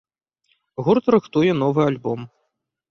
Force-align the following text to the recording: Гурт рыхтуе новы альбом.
Гурт 0.87 1.05
рыхтуе 1.17 1.53
новы 1.61 1.81
альбом. 1.89 2.29